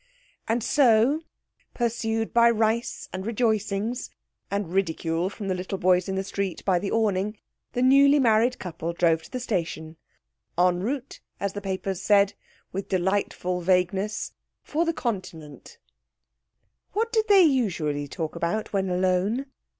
And 0.47 0.63
so, 0.63 1.21
pursued 1.75 2.33
by 2.33 2.49
rice 2.49 3.07
and 3.13 3.23
rejoicings 3.23 4.09
and 4.49 4.73
ridicule 4.73 5.29
from 5.29 5.47
the 5.47 5.53
little 5.53 5.77
boys 5.77 6.09
in 6.09 6.15
the 6.15 6.23
street 6.23 6.65
by 6.65 6.79
the 6.79 6.89
awning 6.91 7.37
the 7.73 7.83
newly 7.83 8.17
married 8.17 8.57
couple 8.57 8.93
drove 8.93 9.21
to 9.21 9.29
the 9.31 9.39
station, 9.39 9.97
'en 10.57 10.79
route,' 10.81 11.19
as 11.39 11.53
the 11.53 11.61
papers 11.61 12.01
said, 12.01 12.33
with 12.71 12.89
delightful 12.89 13.61
vagueness, 13.61 14.31
'for 14.63 14.85
the 14.85 14.93
Continent.' 14.93 15.77
What 16.93 17.11
did 17.13 17.27
they 17.27 17.43
usually 17.43 18.07
talk 18.07 18.35
about 18.35 18.73
when 18.73 18.89
alone? 18.89 19.45